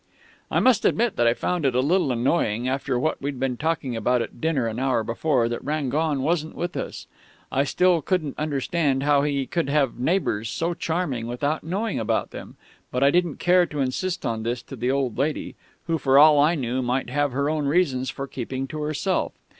[0.49, 3.95] "I must admit that I found it a little annoying, after what we'd been talking
[3.95, 7.05] about at dinner an hour before, that Rangon wasn't with us.
[7.51, 12.55] I still couldn't understand how he could have neighbours so charming without knowing about them,
[12.89, 15.53] but I didn't care to insist on this to the old lady,
[15.85, 19.33] who for all I knew might have her own reasons for keeping to herself.